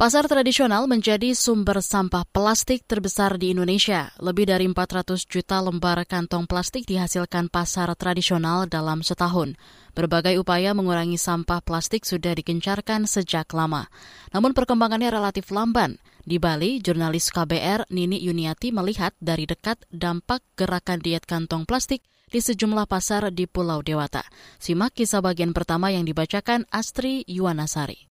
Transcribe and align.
Pasar 0.00 0.24
tradisional 0.32 0.88
menjadi 0.88 1.36
sumber 1.36 1.84
sampah 1.84 2.24
plastik 2.24 2.88
terbesar 2.88 3.36
di 3.36 3.52
Indonesia. 3.52 4.08
Lebih 4.16 4.48
dari 4.48 4.64
400 4.64 5.28
juta 5.28 5.60
lembar 5.60 6.08
kantong 6.08 6.48
plastik 6.48 6.88
dihasilkan 6.88 7.52
pasar 7.52 7.92
tradisional 8.00 8.64
dalam 8.64 9.04
setahun. 9.04 9.60
Berbagai 9.92 10.40
upaya 10.40 10.72
mengurangi 10.72 11.20
sampah 11.20 11.60
plastik 11.60 12.08
sudah 12.08 12.32
digencarkan 12.32 13.04
sejak 13.04 13.52
lama. 13.52 13.92
Namun 14.32 14.56
perkembangannya 14.56 15.12
relatif 15.12 15.52
lamban. 15.52 16.00
Di 16.24 16.40
Bali, 16.40 16.80
jurnalis 16.80 17.28
KBR 17.28 17.92
Nini 17.92 18.24
Yuniati 18.24 18.72
melihat 18.72 19.12
dari 19.20 19.44
dekat 19.44 19.84
dampak 19.92 20.40
gerakan 20.56 21.04
diet 21.04 21.28
kantong 21.28 21.68
plastik 21.68 22.00
di 22.32 22.40
sejumlah 22.40 22.88
pasar 22.88 23.28
di 23.36 23.44
Pulau 23.44 23.84
Dewata. 23.84 24.24
Simak 24.56 24.96
kisah 24.96 25.20
bagian 25.20 25.52
pertama 25.52 25.92
yang 25.92 26.08
dibacakan 26.08 26.64
Astri 26.72 27.20
Yuwanasari. 27.28 28.09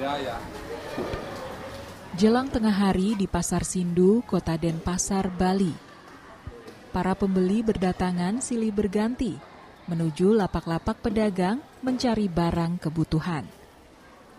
Ya, 0.00 0.16
ya. 0.16 0.36
Jelang 2.16 2.48
tengah 2.48 2.72
hari 2.72 3.12
di 3.20 3.28
Pasar 3.28 3.68
Sindu, 3.68 4.24
Kota 4.24 4.56
Denpasar, 4.56 5.28
Bali. 5.28 5.76
Para 6.88 7.12
pembeli 7.12 7.60
berdatangan 7.60 8.40
silih 8.40 8.72
berganti 8.72 9.36
menuju 9.84 10.32
lapak-lapak 10.40 11.04
pedagang 11.04 11.60
mencari 11.84 12.32
barang 12.32 12.80
kebutuhan. 12.80 13.44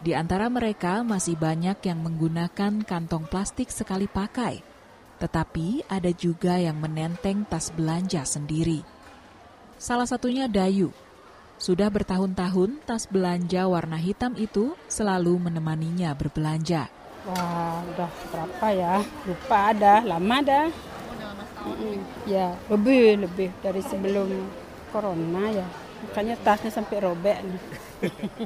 Di 0.02 0.18
antara 0.18 0.50
mereka 0.50 1.06
masih 1.06 1.38
banyak 1.38 1.78
yang 1.86 2.02
menggunakan 2.02 2.82
kantong 2.82 3.30
plastik 3.30 3.70
sekali 3.70 4.10
pakai, 4.10 4.66
tetapi 5.22 5.86
ada 5.86 6.10
juga 6.10 6.58
yang 6.58 6.82
menenteng 6.82 7.46
tas 7.46 7.70
belanja 7.70 8.26
sendiri. 8.26 8.82
Salah 9.78 10.10
satunya 10.10 10.50
Dayu, 10.50 10.90
sudah 11.62 11.94
bertahun-tahun 11.94 12.82
tas 12.90 13.06
belanja 13.06 13.70
warna 13.70 13.94
hitam 13.94 14.34
itu 14.34 14.74
selalu 14.90 15.38
menemaninya 15.38 16.10
berbelanja. 16.18 16.90
Wah, 17.30 17.86
udah 17.86 18.10
berapa 18.34 18.68
ya? 18.74 18.96
Lupa 19.30 19.70
ada, 19.70 20.02
lama 20.02 20.42
dah. 20.42 20.74
Ya, 22.26 22.58
lebih 22.66 23.30
lebih 23.30 23.54
dari 23.62 23.86
sebelum 23.86 24.50
corona 24.90 25.54
ya. 25.54 25.68
Makanya 26.02 26.34
tasnya 26.42 26.74
sampai 26.74 26.98
robek 26.98 27.38
nih. 27.46 27.62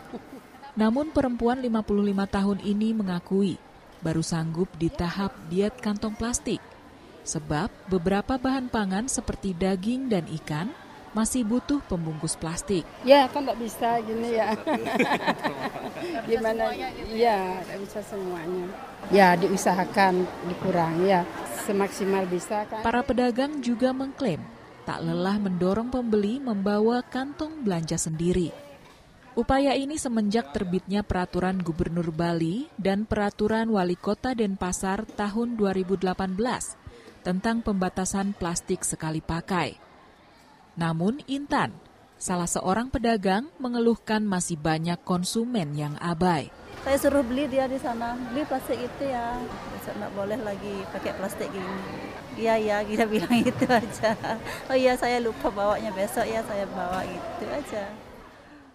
Namun 0.83 1.16
perempuan 1.16 1.63
55 1.63 1.88
tahun 2.27 2.59
ini 2.67 2.91
mengakui 2.91 3.55
baru 4.03 4.19
sanggup 4.19 4.67
di 4.75 4.91
tahap 4.91 5.31
diet 5.47 5.79
kantong 5.79 6.19
plastik. 6.19 6.59
Sebab 7.23 7.72
beberapa 7.88 8.35
bahan 8.35 8.67
pangan 8.67 9.07
seperti 9.07 9.55
daging 9.55 10.11
dan 10.11 10.27
ikan 10.44 10.75
masih 11.16 11.47
butuh 11.47 11.80
pembungkus 11.88 12.35
plastik. 12.35 12.83
Ya 13.08 13.25
kan 13.31 13.47
nggak 13.47 13.58
bisa 13.58 14.03
gini 14.03 14.35
ya. 14.35 14.52
Gimana? 16.30 16.75
Ya 17.16 17.63
nggak 17.63 17.80
bisa 17.88 17.99
semuanya. 18.03 18.67
Ya 19.09 19.39
diusahakan 19.39 20.27
dikurangi 20.52 21.07
ya 21.07 21.23
semaksimal 21.63 22.27
bisa 22.27 22.67
kan. 22.67 22.83
Para 22.83 22.99
pedagang 23.02 23.63
juga 23.63 23.95
mengklaim 23.95 24.44
tak 24.85 25.01
lelah 25.01 25.41
mendorong 25.41 25.90
pembeli 25.90 26.38
membawa 26.38 27.01
kantong 27.01 27.66
belanja 27.66 27.97
sendiri. 27.97 28.53
Upaya 29.35 29.75
ini 29.75 30.00
semenjak 30.00 30.56
terbitnya 30.56 31.03
Peraturan 31.03 31.59
Gubernur 31.59 32.07
Bali 32.16 32.72
dan 32.79 33.03
Peraturan 33.03 33.67
Wali 33.67 34.00
Kota 34.00 34.31
Denpasar 34.31 35.03
tahun 35.03 35.59
2018 35.59 36.16
tentang 37.25 37.59
pembatasan 37.59 38.31
plastik 38.31 38.88
sekali 38.88 39.19
pakai. 39.19 39.84
Namun 40.75 41.24
Intan, 41.31 41.72
salah 42.19 42.47
seorang 42.47 42.91
pedagang 42.91 43.47
mengeluhkan 43.63 44.19
masih 44.24 44.59
banyak 44.59 45.00
konsumen 45.08 45.72
yang 45.75 45.96
abai. 46.03 46.52
Saya 46.84 47.00
suruh 47.00 47.24
beli 47.24 47.47
dia 47.47 47.66
di 47.66 47.80
sana, 47.80 48.13
beli 48.30 48.46
plastik 48.46 48.78
itu 48.78 49.03
ya, 49.09 49.40
nggak 49.96 50.12
boleh 50.14 50.40
lagi 50.44 50.84
pakai 50.91 51.16
plastik 51.16 51.47
gini. 51.50 51.75
Iya 52.35 52.56
ya, 52.59 52.78
kita 52.84 53.08
bilang 53.14 53.40
itu 53.40 53.66
aja. 53.66 54.12
Oh 54.68 54.75
iya 54.75 55.00
saya 55.00 55.24
lupa 55.24 55.47
bawanya 55.47 55.96
besok 55.96 56.28
ya 56.28 56.44
saya 56.44 56.68
bawa 56.68 57.08
gitu 57.08 57.46
aja. 57.47 57.90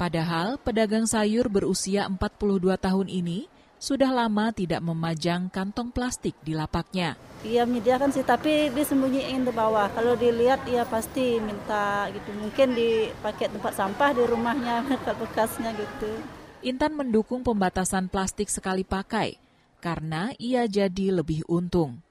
Padahal 0.00 0.56
pedagang 0.56 1.04
sayur 1.04 1.52
berusia 1.52 2.08
42 2.08 2.80
tahun 2.80 3.06
ini 3.12 3.52
sudah 3.80 4.12
lama 4.12 4.52
tidak 4.52 4.84
memajang 4.84 5.48
kantong 5.48 5.88
plastik 5.88 6.36
di 6.44 6.52
lapaknya. 6.52 7.16
Iya 7.40 7.64
menyediakan 7.64 8.12
sih, 8.12 8.20
tapi 8.20 8.68
disembunyiin 8.68 9.48
di 9.48 9.52
bawah. 9.56 9.88
Kalau 9.96 10.12
dilihat 10.12 10.68
ya 10.68 10.84
pasti 10.84 11.40
minta 11.40 12.12
gitu. 12.12 12.36
Mungkin 12.36 12.76
dipakai 12.76 13.48
tempat 13.48 13.72
sampah 13.72 14.12
di 14.12 14.22
rumahnya, 14.28 14.84
bekasnya 15.24 15.72
gitu. 15.72 16.12
Intan 16.60 16.92
mendukung 16.92 17.40
pembatasan 17.40 18.12
plastik 18.12 18.52
sekali 18.52 18.84
pakai 18.84 19.40
karena 19.80 20.36
ia 20.36 20.68
jadi 20.68 21.24
lebih 21.24 21.48
untung. 21.48 22.04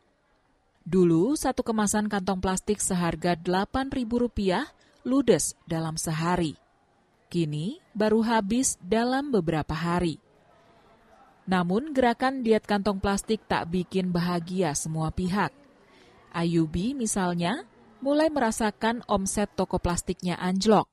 Dulu 0.82 1.38
satu 1.38 1.62
kemasan 1.62 2.10
kantong 2.10 2.42
plastik 2.42 2.82
seharga 2.82 3.38
Rp8.000 3.38 5.06
ludes 5.06 5.54
dalam 5.70 5.94
sehari. 6.02 6.58
Kini 7.30 7.78
baru 7.94 8.26
habis 8.26 8.82
dalam 8.82 9.30
beberapa 9.30 9.78
hari. 9.78 10.18
Namun 11.50 11.98
gerakan 11.98 12.46
diet 12.46 12.70
kantong 12.70 13.02
plastik 13.02 13.42
tak 13.50 13.74
bikin 13.74 14.14
bahagia 14.14 14.78
semua 14.78 15.10
pihak. 15.10 15.50
Ayubi 16.30 16.94
misalnya 16.94 17.66
mulai 18.06 18.30
merasakan 18.30 19.02
omset 19.10 19.50
toko 19.58 19.82
plastiknya 19.82 20.38
anjlok. 20.38 20.86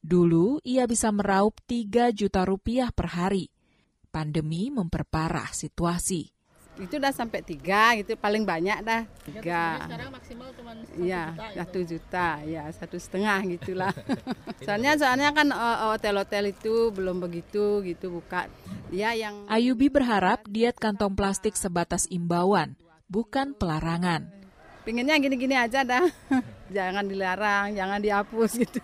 Dulu 0.00 0.64
ia 0.64 0.88
bisa 0.88 1.12
meraup 1.12 1.60
3 1.68 2.08
juta 2.16 2.48
rupiah 2.48 2.88
per 2.88 3.12
hari. 3.12 3.52
Pandemi 4.08 4.72
memperparah 4.72 5.52
situasi 5.52 6.35
itu 6.76 7.00
udah 7.00 7.12
sampai 7.12 7.40
tiga 7.40 7.96
gitu 7.96 8.20
paling 8.20 8.44
banyak 8.44 8.84
dah 8.84 9.08
tiga 9.24 9.88
sekarang 9.88 10.10
maksimal 10.12 10.48
cuma 10.52 10.72
ya 11.00 11.32
satu 11.56 11.78
juta 11.84 12.28
ya 12.44 12.64
satu 12.72 12.96
setengah 13.00 13.38
gitulah. 13.56 13.92
Soalnya 14.66 14.96
soalnya 14.98 15.30
kan 15.32 15.52
hotel-hotel 15.92 16.52
itu 16.52 16.90
belum 16.92 17.20
begitu 17.22 17.84
gitu 17.84 18.20
buka. 18.20 18.48
Ya 18.90 19.12
yang 19.12 19.46
Ayubi 19.50 19.90
berharap 19.90 20.44
diet 20.48 20.76
kantong 20.78 21.14
plastik 21.16 21.54
sebatas 21.56 22.08
imbauan 22.08 22.76
bukan 23.06 23.54
pelarangan. 23.54 24.28
Pinginnya 24.86 25.18
gini-gini 25.18 25.58
aja 25.58 25.82
dah. 25.82 26.06
Jangan 26.76 27.06
dilarang 27.06 27.78
jangan 27.78 28.02
dihapus 28.02 28.58
gitu. 28.58 28.82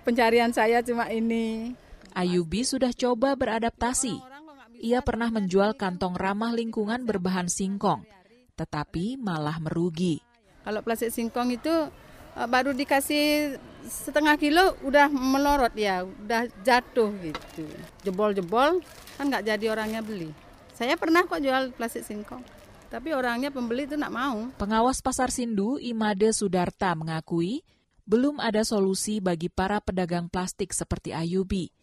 Pencarian 0.00 0.48
saya 0.48 0.80
cuma 0.80 1.12
ini. 1.12 1.76
Ayubi 2.16 2.64
sudah 2.64 2.88
coba 2.96 3.36
beradaptasi 3.36 4.37
ia 4.78 5.02
pernah 5.02 5.28
menjual 5.28 5.74
kantong 5.74 6.14
ramah 6.14 6.54
lingkungan 6.54 7.02
berbahan 7.02 7.50
singkong, 7.50 8.06
tetapi 8.54 9.18
malah 9.18 9.58
merugi. 9.58 10.22
Kalau 10.62 10.80
plastik 10.82 11.10
singkong 11.10 11.54
itu 11.54 11.74
eh, 12.38 12.48
baru 12.48 12.74
dikasih 12.74 13.56
setengah 13.86 14.38
kilo 14.38 14.78
udah 14.86 15.10
melorot 15.10 15.74
ya, 15.74 16.06
udah 16.06 16.46
jatuh 16.62 17.10
gitu. 17.22 17.66
Jebol-jebol 18.06 18.82
kan 19.18 19.24
nggak 19.26 19.46
jadi 19.46 19.66
orangnya 19.74 20.00
beli. 20.02 20.30
Saya 20.74 20.94
pernah 20.94 21.26
kok 21.26 21.42
jual 21.42 21.74
plastik 21.74 22.06
singkong, 22.06 22.42
tapi 22.86 23.10
orangnya 23.10 23.50
pembeli 23.50 23.90
itu 23.90 23.98
nggak 23.98 24.14
mau. 24.14 24.50
Pengawas 24.58 25.02
Pasar 25.02 25.34
Sindu, 25.34 25.78
Imade 25.82 26.30
Sudarta 26.30 26.94
mengakui 26.94 27.66
belum 28.08 28.40
ada 28.40 28.64
solusi 28.64 29.20
bagi 29.20 29.52
para 29.52 29.82
pedagang 29.84 30.32
plastik 30.32 30.72
seperti 30.72 31.12
Ayubi 31.12 31.77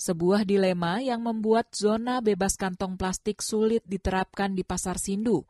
sebuah 0.00 0.48
dilema 0.48 1.04
yang 1.04 1.20
membuat 1.20 1.76
zona 1.76 2.24
bebas 2.24 2.56
kantong 2.56 2.96
plastik 2.96 3.44
sulit 3.44 3.84
diterapkan 3.84 4.56
di 4.56 4.64
Pasar 4.64 4.96
Sindu, 4.96 5.44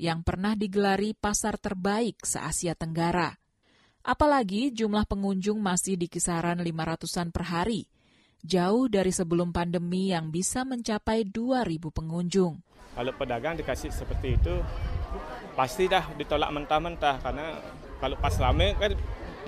yang 0.00 0.24
pernah 0.24 0.56
digelari 0.56 1.12
pasar 1.12 1.60
terbaik 1.60 2.24
se-Asia 2.24 2.72
Tenggara. 2.72 3.36
Apalagi 4.00 4.72
jumlah 4.72 5.04
pengunjung 5.04 5.60
masih 5.60 6.00
di 6.00 6.08
kisaran 6.08 6.64
500-an 6.64 7.28
per 7.28 7.44
hari, 7.52 7.84
jauh 8.40 8.88
dari 8.88 9.12
sebelum 9.12 9.52
pandemi 9.52 10.16
yang 10.16 10.32
bisa 10.32 10.64
mencapai 10.64 11.28
2.000 11.28 11.92
pengunjung. 11.92 12.56
Kalau 12.96 13.12
pedagang 13.12 13.60
dikasih 13.60 13.92
seperti 13.92 14.40
itu, 14.40 14.64
pasti 15.52 15.84
dah 15.92 16.08
ditolak 16.16 16.48
mentah-mentah 16.48 17.20
karena 17.20 17.60
kalau 18.00 18.16
pas 18.16 18.32
rame 18.40 18.72
kan 18.80 18.96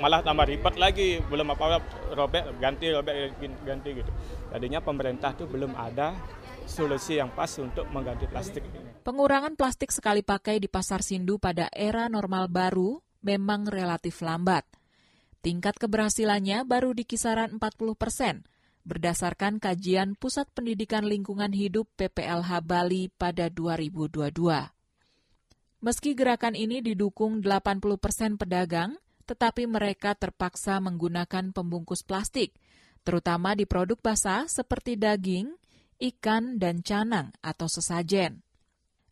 malah 0.02 0.18
tambah 0.18 0.50
ribet 0.50 0.74
lagi 0.74 1.22
belum 1.22 1.54
apa 1.54 1.78
robek 2.18 2.58
ganti 2.58 2.90
robek 2.90 3.38
ganti 3.62 3.90
gitu 4.02 4.10
tadinya 4.50 4.82
pemerintah 4.82 5.30
tuh 5.38 5.46
belum 5.46 5.78
ada 5.78 6.18
solusi 6.66 7.18
yang 7.18 7.30
pas 7.30 7.50
untuk 7.58 7.86
mengganti 7.90 8.26
plastik 8.30 8.62
ini. 8.66 9.02
Pengurangan 9.02 9.58
plastik 9.58 9.90
sekali 9.90 10.22
pakai 10.22 10.62
di 10.62 10.70
Pasar 10.70 11.02
Sindu 11.02 11.38
pada 11.38 11.66
era 11.74 12.06
normal 12.06 12.46
baru 12.46 13.02
memang 13.22 13.66
relatif 13.66 14.22
lambat. 14.22 14.66
Tingkat 15.42 15.74
keberhasilannya 15.78 16.62
baru 16.62 16.94
di 16.94 17.02
kisaran 17.02 17.58
40 17.58 17.98
persen, 17.98 18.46
berdasarkan 18.86 19.58
kajian 19.58 20.14
Pusat 20.14 20.54
Pendidikan 20.54 21.02
Lingkungan 21.02 21.50
Hidup 21.50 21.90
PPLH 21.98 22.62
Bali 22.62 23.10
pada 23.10 23.50
2022. 23.50 24.30
Meski 25.82 26.14
gerakan 26.14 26.54
ini 26.54 26.78
didukung 26.78 27.42
80 27.42 27.98
persen 27.98 28.38
pedagang, 28.38 28.94
tetapi 29.24 29.70
mereka 29.70 30.14
terpaksa 30.18 30.78
menggunakan 30.82 31.54
pembungkus 31.54 32.02
plastik, 32.02 32.54
terutama 33.06 33.54
di 33.56 33.64
produk 33.64 33.98
basah 33.98 34.46
seperti 34.50 34.98
daging, 34.98 35.54
ikan, 35.98 36.58
dan 36.58 36.82
canang 36.82 37.30
atau 37.40 37.70
sesajen 37.70 38.42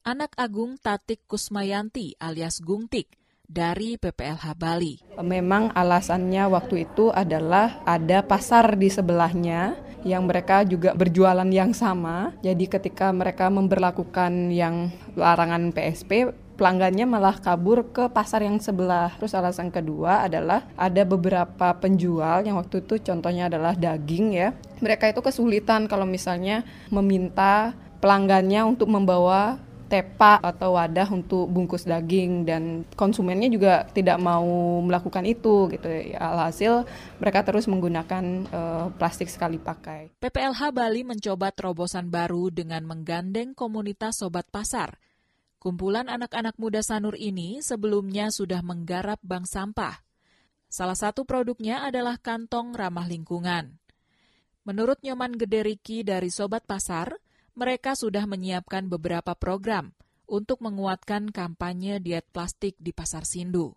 anak 0.00 0.32
agung 0.40 0.80
Tatik 0.80 1.28
Kusmayanti 1.28 2.16
alias 2.16 2.64
Gungtik 2.64 3.12
dari 3.44 3.98
PPLH 3.98 4.46
Bali. 4.56 4.94
Memang 5.20 5.74
alasannya 5.74 6.46
waktu 6.48 6.86
itu 6.88 7.10
adalah 7.10 7.82
ada 7.82 8.22
pasar 8.22 8.78
di 8.78 8.86
sebelahnya 8.88 9.74
yang 10.06 10.24
mereka 10.24 10.64
juga 10.64 10.96
berjualan 10.96 11.46
yang 11.50 11.76
sama. 11.76 12.32
Jadi 12.40 12.64
ketika 12.70 13.12
mereka 13.12 13.52
memperlakukan 13.52 14.54
yang 14.54 14.88
larangan 15.18 15.74
PSP, 15.74 16.32
pelanggannya 16.60 17.08
malah 17.08 17.40
kabur 17.40 17.88
ke 17.88 18.12
pasar 18.12 18.44
yang 18.44 18.60
sebelah. 18.60 19.16
Terus 19.16 19.32
alasan 19.32 19.72
kedua 19.72 20.28
adalah 20.28 20.68
ada 20.76 21.08
beberapa 21.08 21.72
penjual 21.80 22.44
yang 22.44 22.60
waktu 22.60 22.84
itu 22.84 23.00
contohnya 23.00 23.48
adalah 23.48 23.72
daging 23.72 24.36
ya. 24.36 24.52
Mereka 24.84 25.08
itu 25.16 25.24
kesulitan 25.24 25.88
kalau 25.88 26.04
misalnya 26.04 26.68
meminta 26.92 27.72
pelanggannya 28.04 28.60
untuk 28.68 28.92
membawa 28.92 29.56
tepa 29.90 30.38
atau 30.38 30.78
wadah 30.78 31.10
untuk 31.10 31.50
bungkus 31.50 31.82
daging 31.82 32.46
dan 32.46 32.86
konsumennya 32.94 33.50
juga 33.50 33.74
tidak 33.90 34.22
mau 34.22 34.78
melakukan 34.86 35.26
itu 35.26 35.66
gitu 35.74 35.88
ya. 35.90 36.22
Alhasil 36.30 36.86
mereka 37.18 37.42
terus 37.42 37.66
menggunakan 37.66 38.24
uh, 38.54 38.86
plastik 38.94 39.26
sekali 39.26 39.58
pakai. 39.58 40.14
PPLH 40.22 40.60
Bali 40.70 41.02
mencoba 41.02 41.50
terobosan 41.50 42.06
baru 42.06 42.54
dengan 42.54 42.86
menggandeng 42.86 43.56
komunitas 43.56 44.22
sobat 44.22 44.46
pasar. 44.46 45.09
Kumpulan 45.60 46.08
anak-anak 46.08 46.56
muda 46.56 46.80
Sanur 46.80 47.12
ini 47.20 47.60
sebelumnya 47.60 48.32
sudah 48.32 48.64
menggarap 48.64 49.20
bank 49.20 49.44
sampah. 49.44 50.00
Salah 50.72 50.96
satu 50.96 51.28
produknya 51.28 51.84
adalah 51.84 52.16
kantong 52.16 52.72
ramah 52.72 53.04
lingkungan. 53.04 53.76
Menurut 54.64 55.04
Nyoman 55.04 55.36
Gede 55.36 55.60
Riki 55.60 56.00
dari 56.00 56.32
Sobat 56.32 56.64
Pasar, 56.64 57.12
mereka 57.52 57.92
sudah 57.92 58.24
menyiapkan 58.24 58.88
beberapa 58.88 59.36
program 59.36 59.92
untuk 60.24 60.64
menguatkan 60.64 61.28
kampanye 61.28 62.00
diet 62.00 62.24
plastik 62.32 62.80
di 62.80 62.96
Pasar 62.96 63.28
Sindu. 63.28 63.76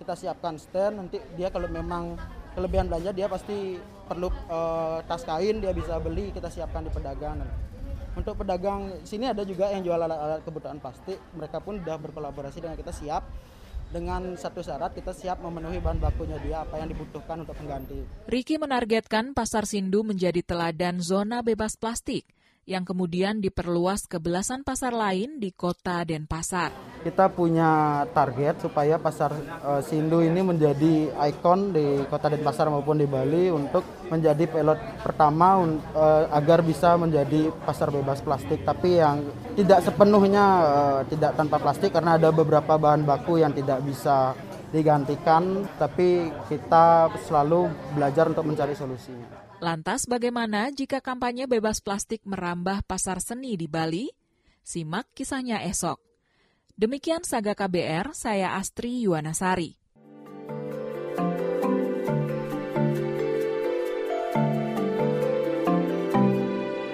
Kita 0.00 0.16
siapkan 0.16 0.56
stand, 0.56 0.96
nanti 0.96 1.20
dia 1.36 1.52
kalau 1.52 1.68
memang 1.68 2.16
kelebihan 2.56 2.88
belanja 2.88 3.12
dia 3.12 3.28
pasti 3.28 3.76
perlu 4.08 4.32
uh, 4.48 5.04
tas 5.04 5.28
kain 5.28 5.60
dia 5.60 5.76
bisa 5.76 6.00
beli 6.00 6.32
kita 6.32 6.48
siapkan 6.48 6.88
di 6.88 6.90
pedagang. 6.94 7.44
Untuk 8.18 8.34
pedagang 8.34 9.06
sini 9.06 9.30
ada 9.30 9.46
juga 9.46 9.70
yang 9.70 9.86
jual 9.86 9.94
alat-alat 9.94 10.42
kebutuhan 10.42 10.82
plastik, 10.82 11.22
mereka 11.38 11.62
pun 11.62 11.78
sudah 11.78 11.94
berkolaborasi 12.02 12.58
dengan 12.58 12.74
kita 12.74 12.90
siap. 12.90 13.22
Dengan 13.88 14.34
satu 14.36 14.60
syarat 14.60 14.92
kita 14.92 15.14
siap 15.14 15.40
memenuhi 15.40 15.78
bahan 15.80 16.02
bakunya 16.02 16.36
dia 16.42 16.60
apa 16.66 16.82
yang 16.82 16.90
dibutuhkan 16.92 17.40
untuk 17.46 17.56
pengganti. 17.56 18.04
Riki 18.28 18.60
menargetkan 18.60 19.32
Pasar 19.32 19.64
Sindu 19.64 20.04
menjadi 20.04 20.44
teladan 20.44 21.00
zona 21.00 21.40
bebas 21.40 21.78
plastik 21.80 22.28
yang 22.68 22.84
kemudian 22.84 23.40
diperluas 23.40 24.04
ke 24.04 24.20
belasan 24.20 24.60
pasar 24.60 24.92
lain 24.92 25.40
di 25.40 25.56
kota 25.56 26.04
Denpasar. 26.04 27.00
Kita 27.00 27.32
punya 27.32 28.04
target 28.12 28.60
supaya 28.60 29.00
pasar 29.00 29.32
uh, 29.64 29.80
Sindu 29.80 30.20
ini 30.20 30.44
menjadi 30.44 31.08
ikon 31.32 31.72
di 31.72 32.04
kota 32.12 32.28
Denpasar 32.28 32.68
maupun 32.68 33.00
di 33.00 33.08
Bali 33.08 33.48
untuk 33.48 33.88
menjadi 34.12 34.44
pilot 34.44 35.00
pertama 35.00 35.64
uh, 35.64 36.28
agar 36.28 36.60
bisa 36.60 37.00
menjadi 37.00 37.48
pasar 37.64 37.88
bebas 37.88 38.20
plastik 38.20 38.60
tapi 38.68 39.00
yang 39.00 39.24
tidak 39.56 39.80
sepenuhnya 39.80 40.44
uh, 40.60 41.00
tidak 41.08 41.40
tanpa 41.40 41.56
plastik 41.56 41.96
karena 41.96 42.20
ada 42.20 42.28
beberapa 42.28 42.76
bahan 42.76 43.08
baku 43.08 43.40
yang 43.40 43.56
tidak 43.56 43.80
bisa 43.80 44.36
digantikan 44.68 45.64
tapi 45.80 46.28
kita 46.52 47.08
selalu 47.24 47.72
belajar 47.96 48.28
untuk 48.28 48.44
mencari 48.44 48.76
solusinya. 48.76 49.47
Lantas 49.58 50.06
bagaimana 50.06 50.70
jika 50.70 51.02
kampanye 51.02 51.50
bebas 51.50 51.82
plastik 51.82 52.22
merambah 52.22 52.86
pasar 52.86 53.18
seni 53.18 53.58
di 53.58 53.66
Bali? 53.66 54.06
Simak 54.62 55.10
kisahnya 55.18 55.66
esok. 55.66 55.98
Demikian 56.78 57.26
Saga 57.26 57.58
KBR, 57.58 58.14
saya 58.14 58.54
Astri 58.54 59.02
Yuwanasari. 59.02 59.74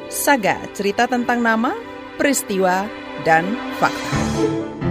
Saga, 0.08 0.56
cerita 0.72 1.05
tentang 1.05 1.44
nama, 1.44 1.76
peristiwa, 2.17 2.88
dan 3.28 3.44
fakta. 3.76 4.83